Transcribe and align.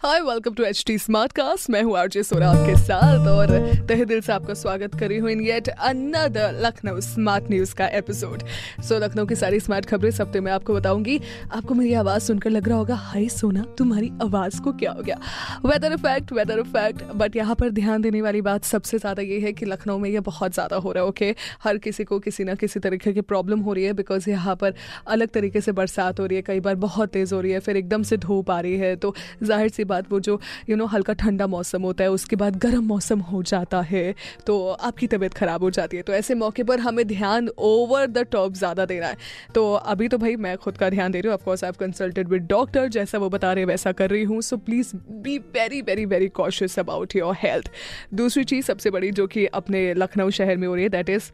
hi 0.00 0.20
welcome 0.20 0.54
to 0.54 0.64
H 0.64 0.82
T 0.86 0.96
smart 0.98 1.32
cast 1.32 1.68
मैं 1.70 1.82
हूँ 1.82 1.96
RJ 1.98 2.22
सोरा 2.22 2.48
आपके 2.48 2.74
साथ 2.78 3.26
और 3.28 3.50
तहे 3.88 4.04
दिल 4.04 4.20
से 4.20 4.32
आपका 4.32 4.54
स्वागत 4.54 4.94
करी 4.94 5.16
हूँ 5.18 5.30
in 5.30 5.40
yet 5.40 5.68
another 5.68 6.58
Lucknow 6.64 7.00
smart 7.00 7.44
news 7.50 7.74
का 7.74 7.86
एपिसोड 7.88 8.42
सो 8.42 8.94
so, 8.94 9.02
लखनऊ 9.02 9.26
की 9.26 9.34
सारी 9.34 9.60
स्मार्ट 9.60 9.86
खबरें 9.86 10.08
इस 10.08 10.20
हफ़्ते 10.20 10.40
में 10.40 10.50
आपको 10.52 10.74
बताऊँगी। 10.74 11.18
आपको 11.52 11.74
मेरी 11.74 11.94
आवाज़ 11.94 12.22
सुनकर 12.22 12.50
लग 12.50 12.68
रहा 12.68 12.78
होगा 12.78 12.94
हाय 12.94 13.28
सोना 13.28 13.64
तुम्हारी 13.78 14.10
आवाज़ 14.22 14.60
को 14.62 14.72
क्या 14.72 14.92
हो 14.92 15.02
गया? 15.02 15.18
Weather 15.64 15.92
effect 15.92 16.32
weather 16.32 16.58
effect 16.58 17.02
but 17.14 17.36
यहाँ 17.36 17.54
पर 17.54 17.70
ध्यान 17.70 18.02
देने 18.02 18.22
वाली 18.22 18.40
बात 18.42 18.64
सबसे 18.64 18.98
ज़्यादा 18.98 19.22
ये 19.22 19.40
है 19.40 19.52
कि 19.52 19.66
लखनऊ 19.66 19.98
में 19.98 20.10
ये 20.10 20.20
बहुत 20.20 20.54
ज़्यादा 20.54 20.76
हो 20.76 20.92
रहा 20.92 21.04
है 21.04 21.08
ओके 21.08 21.34
हर 21.64 21.78
किसी 21.78 22.04
को 22.04 22.18
किसी 22.18 22.44
ना 22.44 22.54
किसी 22.56 22.80
तरीके 22.80 23.12
की 23.12 23.20
प्रॉब्लम 23.32 23.60
हो 23.60 23.72
रही 23.72 23.84
है 23.84 23.92
बिकॉज़ 23.94 24.30
यहाँ 24.30 24.56
पर 24.56 24.74
अलग 25.08 25.30
तरीके 25.30 25.60
से 25.60 25.72
बरसात 25.72 26.20
हो 26.20 26.26
रही 26.26 26.36
है 26.36 26.42
कई 26.42 26.60
बार 26.60 26.74
बहुत 26.86 27.12
तेज 27.12 27.32
हो 27.32 27.40
रही 27.40 27.52
है 27.52 27.60
फिर 27.60 27.76
एकदम 27.76 28.02
से 28.04 28.16
धूप 28.18 28.50
आ 28.50 28.60
रही 28.60 28.76
है 28.76 28.94
तो 28.96 29.14
ज़ाहिर 29.42 29.68
सी 29.68 29.84
बात 29.86 30.10
वो 30.12 30.20
जो 30.20 30.38
यू 30.68 30.76
नो 30.76 30.86
हल्का 30.86 31.12
ठंडा 31.14 31.46
मौसम 31.48 31.82
होता 31.82 32.04
है, 32.04 32.10
उसके 32.10 32.36
बाद 32.36 32.56
गर्म 32.58 32.84
मौसम 32.86 33.20
हो 33.22 33.42
जाता 33.44 33.80
है 33.82 34.14
तो 34.46 34.58
आपकी 34.70 35.06
तबीयत 35.06 35.34
खराब 35.34 35.62
हो 35.62 35.70
जाती 35.70 35.96
है। 35.96 36.02
तो 36.02 36.12
ऐसे 36.14 36.34
मौके 36.36 36.62
पर 36.64 36.80
हमें 36.80 37.06
ध्यान 37.08 37.48
ओवर 37.60 38.06
द 38.08 38.26
टॉप 38.32 38.52
ज़्यादा 38.54 38.84
देना 38.86 39.06
है। 39.06 39.16
तो 39.54 39.72
अभी 39.74 40.08
तो 40.08 40.18
भाई 40.18 40.36
मैं 40.38 40.56
खुद 40.58 40.76
का 40.78 40.90
ध्यान 40.90 41.12
दे 41.12 41.20
रही 41.20 41.28
हूँ। 41.28 41.34
Of course 41.34 41.64
I 41.64 41.72
consulted 41.80 42.28
with 42.28 42.46
doctor 42.48 42.88
जैसा 42.90 43.18
वो 43.18 43.28
बता 43.30 43.52
रहे 43.52 43.62
हैं, 43.62 43.68
वैसा 43.68 43.92
कर 43.92 44.10
रही 44.10 44.22
हूँ। 44.24 44.40
So 44.42 44.56
please 44.58 44.94
be 44.96 45.38
very 45.54 45.80
very 45.82 46.04
very 46.06 46.28
cautious 46.36 46.78
about 46.78 47.16
your 47.16 47.34
health 47.38 47.70
दूसरी 48.14 48.44
चीज़ 48.44 48.66
सबसे 48.66 48.90
बड़ी 48.90 49.10
जो 49.12 49.26
कि 49.26 49.46
अपने 49.54 49.92
लखनऊ 49.94 50.30
शहर 50.32 50.56
में 50.56 50.66
हो 50.68 50.74
रही 50.74 50.84
है 50.84 50.90
दैट 50.90 51.10
इज़ 51.10 51.30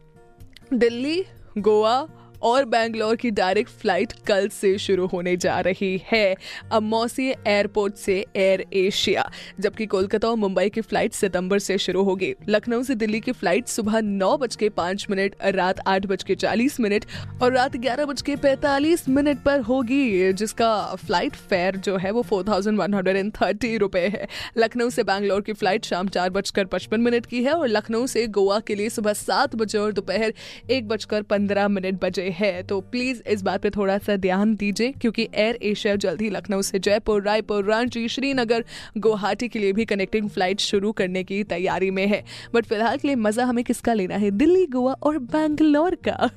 दिल्ली, 0.73 1.23
गोवा 1.57 1.95
और 2.43 2.65
बैंगलोर 2.65 3.15
की 3.15 3.31
डायरेक्ट 3.31 3.71
फ़्लाइट 3.71 4.13
कल 4.27 4.47
से 4.51 4.77
शुरू 4.77 5.05
होने 5.07 5.35
जा 5.37 5.59
रही 5.59 6.01
है। 6.05 6.35
अब 6.71 6.83
मौसी 6.83 7.29
एयरपोर्ट 7.29 7.95
से 7.95 8.13
एयर 8.37 8.65
एशिया 8.75 9.29
जबकि 9.59 9.85
कोलकाता 9.85 10.27
और 10.27 10.35
मुंबई 10.37 10.69
की 10.69 10.81
फ़्लाइट 10.81 11.13
सितंबर 11.13 11.59
से 11.59 11.77
शुरू 11.77 12.03
होगी। 12.03 12.33
लखनऊ 12.49 12.83
से 12.83 12.95
दिल्ली 12.95 13.19
की 13.19 13.31
फ़्लाइट 13.31 13.67
सुबह 13.67 13.99
नौ 14.01 14.35
बज 14.37 14.55
के 14.55 14.69
पाँच 14.71 15.05
मिनट, 15.09 15.35
रात 15.45 15.79
आठ 15.87 16.05
बज 16.05 16.23
के 16.23 16.35
चालीस 16.35 16.79
मिनट 16.79 17.05
और 17.41 17.53
रात 17.53 17.77
ग्यारह 17.77 18.05
बज 18.05 18.21
के 18.21 18.35
पैंतालीस 18.37 19.07
मिनट 19.09 19.43
पर 19.43 19.59
होगी, 19.61 20.33
जिसका 20.33 20.73
फ़्लाइट 20.95 21.35
फेयर 21.35 21.77
जो 21.77 21.97
है 21.97 22.11
वो 22.11 22.21
four 22.23 22.43
thousand 22.47 22.79
one 22.79 22.93
hundred 22.93 23.17
and 23.17 23.31
thirty 23.33 23.75
रुपए 23.77 24.07
है। 24.07 24.27
लखनऊ 24.57 24.89
से 24.89 25.03
बैंगलोर 25.03 25.41
की 25.41 25.53
फ़्लाइट 25.53 25.85
शाम 25.85 26.07
चार 26.09 26.29
बजकर 26.31 26.65
पचपन 26.65 27.01
मिनट 27.01 27.25
की 27.25 27.43
है 27.43 27.53
और 27.53 27.67
लखनऊ 27.67 28.05
से 28.07 28.25
गोवा 28.29 28.59
के 28.67 28.75
लिए 28.75 28.89
सुबह 28.89 29.13
सात 29.15 29.55
बजे 29.55 29.77
और 29.77 29.91
दोपहर 29.93 30.33
एक 30.71 30.87
बजकर 30.87 31.21
पंद्रह 31.23 31.67
मिनट 31.67 32.03
बजे 32.03 32.29
है 32.33 32.61
तो 32.63 32.79
प्लीज़ 32.83 33.21
इस 33.29 33.41
बात 33.41 33.61
पे 33.61 33.69
थोड़ा 33.69 33.97
सा 33.97 34.15
ध्यान 34.17 34.55
दीजिए, 34.55 34.91
क्योंकि 34.91 35.27
एयर 35.35 35.59
एशिया 35.63 35.95
जल्द 35.97 36.21
ही 36.21 36.29
लखनऊ 36.29 36.61
से 36.61 36.79
जयपुर, 36.79 37.21
रायपुर, 37.23 37.63
रांची, 37.65 38.07
श्रीनगर, 38.07 38.63
गुवाहाटी 38.97 39.47
के 39.47 39.59
लिए 39.59 39.73
भी 39.73 39.85
कनेक्टिंग 39.85 40.29
फ़्लाइट 40.29 40.59
शुरू 40.61 40.91
करने 40.91 41.23
की 41.23 41.43
तैयारी 41.45 41.91
में 41.91 42.05
है। 42.07 42.23
बट 42.53 42.65
फ़िलहाल 42.65 42.97
के 42.97 43.07
लिए 43.07 43.15
मज़ा 43.17 43.45
हमें 43.45 43.63
किसका 43.63 43.93
लेना 43.93 44.15
है, 44.15 44.31
दिल्ली, 44.31 44.65
गोवा 44.67 44.93
और 44.93 45.17
बैंगलोर 45.19 45.95
का? 46.07 46.29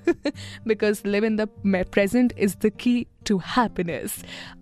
Because 0.67 1.03
live 1.07 1.25
in 1.25 1.37
the 1.37 1.49
present 1.67 2.33
is 2.39 2.57
the 2.63 2.71
key 2.81 3.05
to 3.27 3.37
happiness 3.47 4.15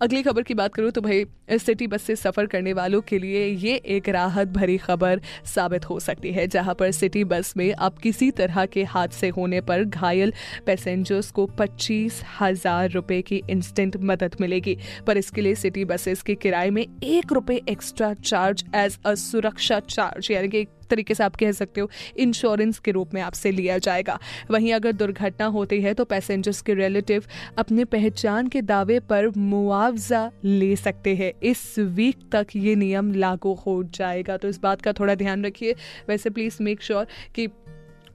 अगली 0.03 0.23
खबर 0.23 0.43
की 0.43 0.55
बात 0.55 0.75
करूँ 0.75 0.91
तो 0.91 1.01
भाई, 1.01 1.25
सिटी 1.51 1.87
बस 1.87 2.03
से 2.03 2.17
सफ़र 2.17 2.47
करने 2.47 2.73
वालों 2.73 3.01
के 3.01 3.19
लिए 3.19 3.47
ये 3.47 3.75
एक 3.87 4.09
राहत 4.09 4.49
भरी 4.49 4.77
खबर 4.79 5.21
साबित 5.45 5.89
हो 5.91 5.99
सकती 6.01 6.33
है, 6.33 6.47
जहाँ 6.47 6.75
पर 6.75 6.91
सिटी 6.91 7.25
बस 7.25 7.53
में 7.57 7.73
अब 7.73 7.99
किसी 7.99 8.31
तरह 8.31 8.65
के 8.67 8.85
हादसे 8.85 9.29
होने 9.29 9.61
पर 9.61 9.85
घायल 9.85 10.33
पैसेंजर्स 10.67 11.31
को 11.31 11.47
पच्चीस 11.59 12.23
हज़ार 12.41 12.91
रुपए 12.91 13.21
की 13.23 13.43
इंस्टेंट 13.51 13.97
मदद 14.03 14.37
मिलेगी। 14.41 14.77
पर 15.07 15.17
इसके 15.17 15.41
लिए 15.41 15.55
सिटी 15.55 15.85
बसेस 15.85 16.23
के 16.23 16.35
किराए 16.35 16.71
में 16.71 16.83
एक 16.83 17.33
रुपए 17.33 17.61
एक्स्ट्रा 17.69 18.13
चार्ज 18.15 18.65
एज 18.75 18.99
अ 19.07 19.15
सुरक्षा 19.17 19.81
चार्ज 19.81 20.31
यानी 20.31 20.49
कि 20.49 20.67
तरीके 20.87 21.15
से 21.15 21.25
आप 21.25 21.37
कह 21.37 21.53
सकते 21.53 21.81
हो 21.81 21.91
इंश्योरेंस 22.17 22.79
के 22.79 22.91
रूप 22.91 23.15
में 23.15 23.21
आपसे 23.23 23.51
लिया 23.51 23.79
जाएगा। 23.79 24.19
वहीं 24.51 24.73
अगर 24.73 24.93
दुर्घटना 24.93 25.47
होती 25.47 25.81
है 25.81 25.95
तो 25.95 26.05
पैसेंजर्स 26.05 26.61
के 26.63 26.75
रिलेटिव 26.75 27.25
अपने 27.59 27.85
पहचान 27.85 28.49
के 28.49 28.63
दावे 28.63 29.01
पर 29.01 29.29
मुआवजा 29.37 30.31
ले 30.45 30.77
सकते 30.77 31.15
हैं। 31.15 31.33
इस 31.43 31.79
वीक 31.79 32.17
तक 32.33 32.47
ये 32.57 32.75
नियम 32.75 33.15
लागू 33.15 33.53
हो 33.67 33.83
जाएगा। 33.85 34.37
तो 34.37 34.49
इस 34.49 34.61
बात 34.61 34.83
का 34.83 34.93
थोड़ा 34.93 35.15
ध्यान 35.15 35.45
रखिए। 35.45 35.75
वैसे 36.09 36.31
प्लीज़ 36.31 36.57
मेक 36.61 36.83
श्योर 36.83 37.07
कि 37.35 37.49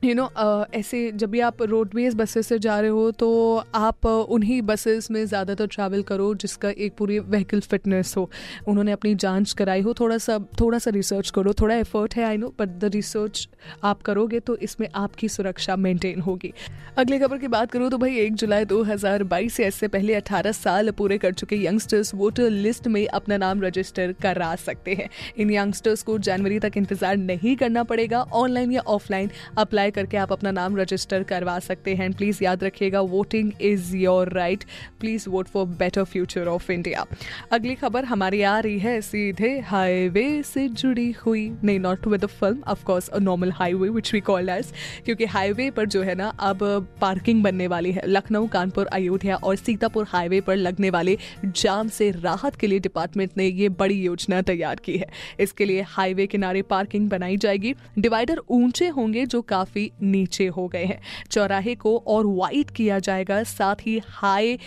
यू 0.02 0.14
नो 0.16 0.30
ऐसे 0.74 1.00
जब 1.12 1.30
भी 1.30 1.40
आप 1.40 1.62
रोडवेज़ 1.62 2.16
बसेस 2.18 2.48
से 2.48 2.58
जा 2.60 2.80
रहे 2.80 2.90
हो 2.90 3.10
तो 3.12 3.28
आप 3.76 4.06
उन्हीं 4.06 4.62
बसेस 4.62 5.10
में 5.12 5.26
ज़्यादातर 5.26 5.68
ट्रैवल 5.68 6.02
करो 6.04 6.34
जिसका 6.36 6.70
एक 6.70 6.94
पूरी 6.98 7.18
व्हीकल 7.22 7.60
फिटनेस 7.62 8.14
हो। 8.18 8.30
उन्होंने 8.68 8.92
अपनी 8.92 9.14
जाँच 9.16 9.54
कराई 9.54 9.82
हो, 9.82 9.94
थोड़ा 9.94 10.18
सा 10.18 10.38
थोड़ा 10.60 10.80
सा 10.80 10.92
रिसर्च 10.92 11.30
करो, 11.30 11.54
थोड़ा 11.54 11.76
एफर्ट 11.76 12.16
है 12.16 12.24
I 12.24 12.38
know 12.38 12.54
but 12.60 12.70
the 12.70 12.92
research 12.94 13.48
आप 13.84 14.02
करोगे 14.02 14.40
तो 14.40 14.56
इसमें 14.58 14.88
आपकी 14.96 15.30
सुरक्षा 15.30 15.76
मेंटेन 15.78 16.22
होगी। 16.22 16.54
अगली 16.98 17.20
खबर 17.20 17.38
की 17.38 17.48
बात 17.50 17.72
करूँ 17.72 17.90
तो 17.90 17.98
भाई, 17.98 18.16
एक 18.18 18.36
जुलाई 18.36 18.66
दो 18.66 18.82
हज़ार 18.84 19.24
बाईस 19.26 19.54
से 19.54 19.68
इससे 19.68 19.88
पहले 19.90 20.16
अठारह 20.16 20.52
साल 20.52 20.92
पूरे 20.94 21.18
कर 21.18 21.34
चुके 21.34 21.56
यंगस्टर्स 21.58 22.14
वोटर 22.16 22.50
लिस्ट 22.50 22.88
में 22.88 23.06
अपना 23.08 23.38
नाम 23.38 23.62
रजिस्टर 23.64 24.14
करा 24.22 24.56
सकते 24.58 24.94
हैं। 24.94 25.10
इन 25.38 25.52
यंगस्टर्स 25.52 26.04
को 26.04 26.18
जनवरी 26.20 26.60
तक 26.60 26.78
इंतज़ार 26.78 27.18
नहीं 27.18 27.56
करना 27.58 27.84
पड़ेगा 27.86 28.22
ऑनलाइन 28.36 28.72
या 28.72 28.82
ऑफलाइन 28.90 29.30
अप्लाई 29.58 29.89
अप्लाई 29.90 30.04
करके 30.04 30.18
आप 30.18 30.32
अपना 30.32 30.52
नाम 30.52 30.78
रजिस्टर 30.78 31.24
करवा 31.24 31.58
सकते 31.62 31.96
हैं। 31.96 32.12
प्लीज़ 32.14 32.44
याद 32.44 32.64
रखिएगा 32.64 33.02
voting 33.04 33.52
is 33.62 33.96
your 33.98 34.30
right 34.34 34.64
please 35.00 35.30
vote 35.30 35.48
for 35.48 35.66
better 35.80 36.04
future 36.06 36.48
of 36.48 36.72
India 36.72 37.06
अगली 37.52 37.76
खबर 37.76 38.06
हमारी 38.06 38.42
आ 38.42 38.60
रही 38.60 38.80
है, 38.80 39.00
सीधे 39.02 39.60
हाईवे 39.62 40.42
से 40.44 40.68
जुड़ी 40.70 41.12
हुई। 41.26 41.50
नहीं 41.64 41.80
not 41.80 42.08
with 42.08 42.26
film 42.26 42.64
of course 42.68 43.10
a 43.10 43.20
normal 43.20 43.52
highway 43.52 43.90
which 43.90 44.14
we 44.14 44.20
call 44.22 44.50
as 44.50 44.72
क्योंकि 45.06 45.26
हाईवे 45.28 45.70
पर 45.72 45.86
जो 45.88 46.02
है 46.04 46.16
ना, 46.16 46.28
अब 46.30 46.88
पार्किंग 47.02 47.44
बनने 47.44 47.68
वाली 47.68 47.92
है। 47.92 48.02
लखनऊ, 48.08 48.48
कानपुर, 48.50 48.86
अयोध्या 48.88 49.36
और 49.38 49.56
सीतापुर 49.56 50.06
हाईवे 50.10 50.42
पर 50.42 50.56
लगने 50.58 50.90
वाले 50.90 51.18
जाम 51.46 51.88
से 51.90 52.12
राहत 52.14 52.56
के 52.56 52.68
लिए 52.68 52.80
डिपार्टमेंट 52.80 53.32
ने 53.38 53.46
ये 53.46 53.70
बड़ी 53.80 54.02
योजना 54.02 54.42
तैयार 54.44 54.80
की 54.86 54.98
है। 54.98 55.08
इसके 55.40 55.66
लिए 55.66 55.82
हाईवे 55.88 56.28
किनारे 56.28 56.62
पार्किंग 56.70 57.10
बनाई 57.10 57.38
जाएगी। 57.38 57.74
डिवाइडर 58.00 58.42
ऊँचे 58.50 58.88
होंगे, 58.90 59.26
जो 59.26 59.42
काफ़ी 59.42 59.79
काफ़ी 59.80 60.12
नीचे 60.12 60.48
हो 60.48 60.68
गए 60.68 60.84
हैं। 60.86 61.00
चौराहे 61.32 61.76
को 61.76 61.98
और 62.08 62.26
वाइट 62.28 62.70
किया 62.70 63.00
जाएगा, 63.00 63.42
साथ 63.44 63.76
ही 63.82 64.00
हाई 64.08 64.58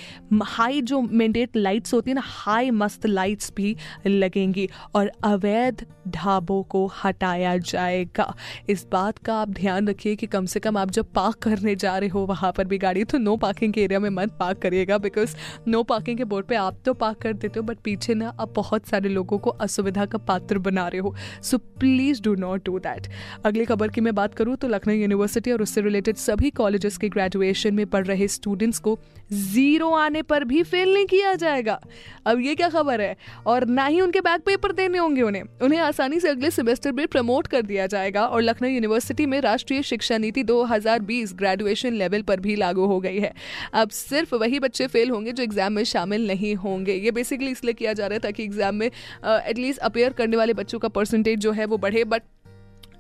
हाई 0.45 0.81
जो 0.83 1.01
मेंडेट 1.03 1.57
लाइट्स 1.57 1.95
होती 1.95 2.11
है 2.11 2.15
ना 2.15 2.23
हाई 2.25 2.71
मस्त 2.73 3.07
लाइट्स 3.07 3.53
भी 3.57 3.77
लगेंगी 4.07 4.69
और 4.95 5.11
अवैध 5.25 5.85
ढाबों 6.09 6.63
को 6.63 6.87
हटाया 7.05 7.57
जाएगा। 7.57 8.35
इस 8.69 8.87
बात 8.93 9.19
का 9.19 9.35
आप 9.35 9.49
ध्यान 9.51 9.89
रखिए 9.89 10.17
कि 10.17 10.27
कम 10.27 10.47
से 10.47 10.61
कम 10.61 10.77
आप 10.77 10.91
जब 10.91 11.13
पार्क 11.13 11.37
करने 11.43 11.75
जा 11.77 11.97
रहे 11.99 12.09
हो, 12.09 12.25
वहाँ 12.27 12.53
पर 12.53 12.65
भी 12.65 12.79
गाड़ी 12.79 13.05
तो 13.05 13.19
नो 13.19 13.37
पार्किंग 13.37 13.73
के 13.73 13.83
एरिया 13.83 14.01
में 14.01 14.09
मत 14.11 14.37
पार्क 14.41 14.59
करिएगा 14.59 14.99
बिकॉज़ 14.99 15.37
नो 15.69 15.83
पार्किंग 15.83 16.19
के 16.19 16.25
बोर्ड 16.25 16.47
पे 16.47 16.57
आप 16.57 16.79
तो 16.85 16.95
पार्क 16.95 17.19
कर 17.19 17.33
देते 17.33 17.61
हो 17.61 17.67
बट 17.67 17.79
पीछे 17.85 18.15
ना 18.15 18.29
आप 18.41 18.53
बहुत 18.57 18.87
सारे 18.87 19.09
लोगों 19.09 19.39
को 19.39 19.51
असुविधा 19.51 20.07
का 20.07 20.19
पात्र 20.19 20.59
बना 20.59 20.87
रहे 20.89 21.01
हो। 21.01 21.15
So 21.43 21.59
please 21.59 22.23
do 22.23 22.35
not 22.35 22.65
do 22.67 22.79
that 22.79 23.09
अगली 23.47 23.65
खबर 23.65 23.89
की 23.89 24.01
मैं 24.01 24.15
बात 24.15 24.35
करूँ 24.35 24.57
तो 24.57 24.69
लखनऊ 24.69 24.95
यूनिवर्सिटी 25.03 25.53
और 25.53 25.63
उससे 25.63 25.81
रिलेटेड 25.81 26.17
सभी 26.19 26.51
कॉलेजेस 26.53 26.99
के 26.99 27.09
ग्रेजुएशन 27.09 27.75
में 27.75 27.87
पढ़ 27.87 28.07
रहे 28.07 28.29
स्टूडेंट्स 28.31 28.79
को 28.79 28.99
ज़ीरो 29.33 29.91
आने 29.95 30.23
पर 30.23 30.45
भी 30.45 30.63
फेल 30.63 30.93
नहीं 30.95 31.07
किया 31.07 31.35
जाएगा। 31.35 31.79
अब 32.27 32.41
ये 32.41 32.55
क्या 32.55 32.69
खबर 32.69 33.01
है? 33.01 33.17
और 33.47 33.67
ना 33.67 33.87
ही 33.87 34.01
उनके 34.01 34.21
बैक 34.21 34.41
पेपर 34.47 34.73
देने 34.73 34.99
होंगे 34.99 35.23
उन्हें। 35.23 35.43
उन्हें 35.63 35.81
आसानी 35.81 36.21
से 36.21 36.29
अगले 36.29 36.51
सेमेस्टर 36.53 36.93
में 36.93 37.07
प्रमोट 37.07 37.47
कर 37.47 37.63
दिया 37.63 37.87
जाएगा 37.87 38.27
और 38.27 38.43
लखनऊ 38.43 38.69
यूनिवर्सिटी 38.69 39.27
में 39.27 39.41
राष्ट्रीय 39.41 39.83
शिक्षा 39.83 40.19
नीति 40.19 40.45
2020 40.45 41.33
ग्रेजुएशन 41.35 41.93
लेवल 41.95 42.23
पर 42.23 42.41
भी 42.41 42.57
लागू 42.57 42.87
हो 42.87 42.99
गई 43.01 43.19
है। 43.19 43.33
अब 43.75 43.91
सिर्फ़ 43.93 44.35
वही 44.35 44.59
बच्चे 44.61 44.87
फेल 44.89 45.11
होंगे 45.11 45.33
जो 45.33 45.43
एग्ज़ाम 45.43 45.73
में 45.73 45.85
शामिल 45.87 46.27
नहीं 46.27 46.55
होंगे। 46.57 46.95
ये 46.95 47.11
बेसिकली 47.13 47.51
इसलिए 47.51 47.75
किया 47.75 47.93
जा 47.93 48.07
रहा 48.07 48.15
है 48.15 48.21
ताकि 48.21 48.45
एग्ज़ाम 48.45 48.75
में 48.75 48.87
एटलीस्ट 48.87 49.81
अपेयर 49.83 50.13
करने 50.13 50.37
वाले 50.37 50.55
बच्चों 50.55 50.79
का 50.79 50.89
परसेंटेज 50.91 51.39
जो 51.39 51.53
है 51.53 51.65
वो 51.65 51.79
बढ़े। 51.79 52.05
बट 52.07 52.23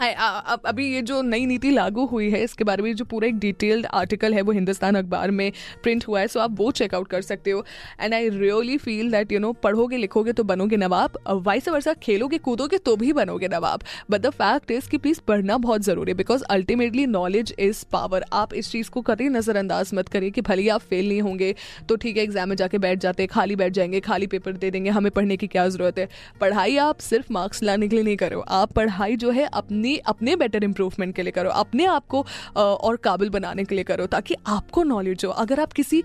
अभी 0.02 0.87
ये 0.87 1.00
जो 1.02 1.20
नई 1.22 1.46
नीति 1.46 1.70
लागू 1.70 2.04
हुई 2.06 2.31
है, 2.31 2.43
इसके 2.44 2.64
बारे 2.64 2.82
में 2.82 2.94
जो 2.96 3.04
पूरा 3.04 3.28
एक 3.28 3.38
डिटेल्ड 3.38 3.87
आर्टिकल 3.94 4.34
है 4.34 4.43
वो 4.43 4.52
हिंदुस्तान 4.52 4.94
अखबार 4.96 5.31
में 5.31 5.52
प्रिंट 5.82 6.06
हुआ 6.08 6.20
है 6.20 6.28
सो 6.28 6.40
आप 6.40 6.56
वो 6.58 6.70
चेकआउट 6.72 7.08
कर 7.08 7.22
सकते 7.22 7.50
हो। 7.50 7.64
And 8.00 8.14
I 8.14 8.28
really 8.31 8.76
feel 8.78 9.10
that 9.12 9.32
you 9.32 9.38
know 9.38 9.52
पढ़ोगे, 9.62 9.96
लिखोगे 9.96 10.32
तो 10.32 10.44
बनोगे 10.44 10.76
नवाब 10.76 11.19
वाइस 11.46 11.69
वर्षा 11.69 11.93
खेलोगे, 12.02 12.38
कूदोगे 12.38 12.78
तो 12.78 12.96
भी 12.96 13.12
बनोगे 13.12 13.49
नवाब। 13.49 13.82
बट 14.10 14.20
द 14.20 14.31
फैक्ट 14.32 14.70
इज़ 14.70 14.88
कि 14.90 14.99
प्लीज़ 14.99 15.20
पढ़ना 15.28 15.56
बहुत 15.58 15.82
ज़रूरी 15.82 16.10
है 16.10 16.16
because 16.16 16.44
ultimately 16.50 17.06
knowledge 17.08 17.55
is 17.58 17.84
power 17.93 18.25
आप 18.32 18.55
इस 18.55 18.70
चीज़ 18.72 18.90
को 18.90 19.00
कभी 19.02 19.28
नज़रअंदाज 19.31 19.90
मत 19.94 20.08
करिए 20.08 20.31
कि 20.31 20.40
भले 20.43 20.69
आप 20.69 20.81
फेल 20.82 21.08
नहीं 21.08 21.20
होंगे 21.22 21.55
तो 21.88 21.96
ठीक 21.96 22.16
है 22.16 22.22
एग्ज़ाम 22.22 22.48
में 22.48 22.56
जाके 22.56 22.78
बैठ 22.78 22.98
जाते, 22.98 23.26
खाली 23.26 23.56
बैठ 23.56 23.72
जाएँगे, 23.72 24.00
खाली 24.00 24.26
पेपर 24.26 24.52
दे 24.55 24.70
देंगे, 24.70 24.90
हमें 24.90 25.10
पढ़ने 25.12 25.37
की 25.37 25.46
क्या 25.46 25.69
ज़रूरत 25.69 25.98
है? 25.98 26.08
पढ़ाई 26.40 26.76
आप 26.78 26.98
सिर्फ़ 27.00 27.32
मार्क्स 27.32 27.62
लाने 27.62 27.88
के 27.88 27.96
लिए 27.96 28.05
नहीं 28.05 28.16
करो 28.16 28.40
आप 28.50 28.72
पढ़ाई 28.72 29.16
जो 29.16 29.31
है 29.31 29.48
अपनी 29.55 29.92
भी 29.93 29.99
अपने 30.06 30.37
बेटर 30.37 30.65
इंप्रूवमेंट 30.65 31.15
के 31.17 31.23
लिए 31.23 31.33
करो 31.33 31.50
अपने 31.61 31.85
आप 31.87 32.06
को 32.06 32.25
और 32.56 32.97
काबिल 33.05 33.31
बनाने 33.31 33.65
के 33.65 33.75
लिए 33.75 33.85
करो 33.85 34.06
ताकि 34.09 34.35
आपको 34.49 34.83
नॉलेज 34.85 35.25
हो। 35.25 35.31
अगर 35.43 35.61
आप 35.61 35.73
किसी 35.73 36.03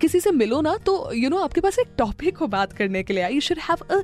किसी 0.00 0.20
से 0.20 0.30
मिलो 0.32 0.60
ना 0.60 0.76
तो 0.76 0.92
यू 1.12 1.20
you 1.20 1.30
नो 1.30 1.36
know, 1.36 1.44
आपके 1.44 1.60
पास 1.60 1.78
एक 1.78 1.94
टॉपिक 1.98 2.38
हो 2.38 2.46
बात 2.48 2.72
करने 2.72 3.02
के 3.02 3.14
लिए। 3.14 3.28
You 3.28 3.40
should 3.40 3.58
have 3.60 3.84
a 3.90 4.02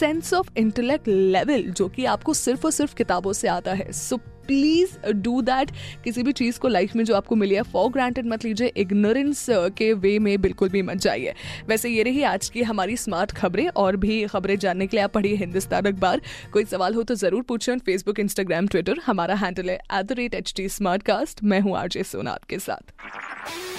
sense 0.00 0.32
of 0.34 0.50
intellect 0.56 1.08
level 1.08 1.62
जो 1.70 1.88
कि 1.88 2.04
आपको 2.06 2.34
सिर्फ़ 2.34 2.66
और 2.66 2.72
सिर्फ़ 2.72 2.94
किताबों 2.94 3.32
से 3.32 3.48
आता 3.48 3.72
है। 3.72 3.92
सो 3.92 4.18
प्लीज़ 4.46 4.96
डू 5.12 5.40
दैट 5.42 5.70
किसी 6.04 6.22
भी 6.22 6.32
चीज़ 6.34 6.58
को 6.60 6.68
लाइफ 6.68 6.94
में 6.96 7.04
जो 7.04 7.14
आपको 7.14 7.36
मिली 7.36 7.54
है 7.54 7.62
फॉर 7.72 7.90
ग्रांटेड 7.92 8.26
मत 8.26 8.44
लीजिए 8.44 8.72
इग्नोरेंस 8.76 9.46
के 9.78 9.92
वे 9.94 10.18
में 10.18 10.40
बिल्कुल 10.40 10.68
भी 10.68 10.82
मत 10.82 10.96
जाइए। 10.98 11.34
वैसे 11.68 11.88
ये 11.88 12.02
रही 12.02 12.22
आज 12.24 12.48
की 12.48 12.62
हमारी 12.62 12.96
स्मार्ट 12.96 13.32
खबरें 13.32 13.68
और 13.68 13.96
भी 13.96 14.24
खबरें 14.26 14.56
जानने 14.58 14.86
के 14.86 14.96
लिए 14.96 15.04
आप 15.04 15.12
पढ़िए 15.12 15.36
हिंदुस्तान 15.36 15.84
अखबार। 15.86 16.20
कोई 16.52 16.64
सवाल 16.64 16.94
हो 16.94 17.02
तो 17.02 17.14
ज़रूर 17.16 17.42
पूछें 17.42 17.78
फेसबुक 17.80 18.20
इंस्टाग्राम 18.20 18.66
ट्विटर 18.66 19.00
हमारा 19.06 19.34
हैंडल 19.36 19.70
है 19.70 19.76
at 19.76 20.06
the 20.06 20.12
rate 20.18 20.34
H 20.34 20.52
T 20.56 20.68
Smartcast 21.02 21.42
मैं 21.44 21.60
हूँ 21.60 21.76
आरजे 21.78 22.02
सोना 22.04 22.30
आपके 22.32 22.58
साथ। 22.58 22.92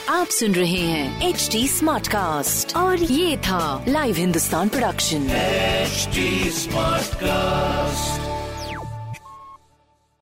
आप 0.10 0.28
सुन 0.30 0.52
रहे 0.56 0.80
हैं 0.80 1.30
एच 1.30 1.50
डी 1.52 1.68
स्मार्ट 1.68 2.08
कास्ट 2.08 2.76
और 2.78 3.04
ये 3.04 3.38
था 3.48 3.86
live 3.88 4.16
Hindustan 4.16 4.70
production 4.70 5.28
HD 5.86 6.26
Smartcast. 6.60 8.35